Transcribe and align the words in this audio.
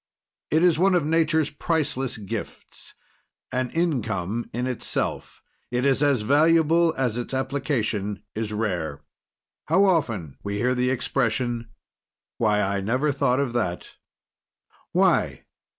It 0.49 0.63
is 0.63 0.79
one 0.79 0.95
of 0.95 1.05
Nature's 1.05 1.51
priceless 1.51 2.17
gifts; 2.17 2.95
an 3.51 3.69
income 3.69 4.49
in 4.51 4.65
itself, 4.65 5.43
it 5.69 5.85
is 5.85 6.01
as 6.01 6.23
valuable 6.23 6.91
as 6.97 7.19
its 7.19 7.35
application 7.35 8.23
is 8.33 8.51
rare. 8.51 9.01
How 9.67 9.83
often 9.85 10.37
we 10.41 10.57
hear 10.57 10.73
the 10.73 10.89
expression 10.89 11.69
"Why, 12.39 12.61
I 12.63 12.81
never 12.81 13.11
thought 13.11 13.39
of 13.39 13.53
that!" 13.53 13.97
Why? 14.91 15.43